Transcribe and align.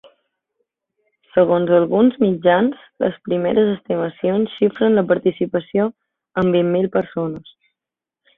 Segons 1.33 1.73
alguns 1.79 2.17
mitjans, 2.23 2.79
les 3.05 3.19
primeres 3.27 3.69
estimacions 3.75 4.57
xifren 4.63 4.97
la 5.01 5.05
participació 5.13 5.87
en 6.43 6.51
vint-mil 6.59 6.91
persones. 6.99 7.55